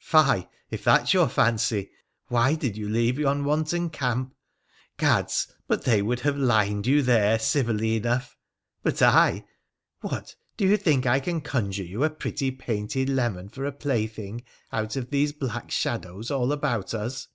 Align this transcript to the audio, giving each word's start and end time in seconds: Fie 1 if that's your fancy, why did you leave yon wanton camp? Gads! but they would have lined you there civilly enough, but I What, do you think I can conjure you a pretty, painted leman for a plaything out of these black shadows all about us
Fie 0.00 0.18
1 0.34 0.48
if 0.70 0.84
that's 0.84 1.12
your 1.12 1.28
fancy, 1.28 1.90
why 2.28 2.54
did 2.54 2.76
you 2.76 2.88
leave 2.88 3.18
yon 3.18 3.44
wanton 3.44 3.90
camp? 3.90 4.32
Gads! 4.96 5.52
but 5.66 5.82
they 5.82 6.02
would 6.02 6.20
have 6.20 6.36
lined 6.36 6.86
you 6.86 7.02
there 7.02 7.36
civilly 7.36 7.96
enough, 7.96 8.36
but 8.84 9.02
I 9.02 9.44
What, 10.00 10.36
do 10.56 10.68
you 10.68 10.76
think 10.76 11.04
I 11.04 11.18
can 11.18 11.40
conjure 11.40 11.82
you 11.82 12.04
a 12.04 12.10
pretty, 12.10 12.52
painted 12.52 13.08
leman 13.08 13.48
for 13.48 13.64
a 13.64 13.72
plaything 13.72 14.44
out 14.70 14.94
of 14.94 15.10
these 15.10 15.32
black 15.32 15.68
shadows 15.72 16.30
all 16.30 16.52
about 16.52 16.94
us 16.94 17.26